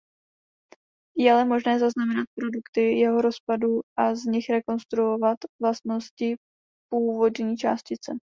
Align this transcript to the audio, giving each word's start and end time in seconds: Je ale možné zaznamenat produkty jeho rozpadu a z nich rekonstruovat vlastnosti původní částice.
Je 1.17 1.29
ale 1.31 1.45
možné 1.45 1.79
zaznamenat 1.79 2.25
produkty 2.39 2.99
jeho 2.99 3.21
rozpadu 3.21 3.81
a 3.99 4.15
z 4.15 4.23
nich 4.25 4.49
rekonstruovat 4.49 5.37
vlastnosti 5.61 6.35
původní 6.91 7.57
částice. 7.57 8.11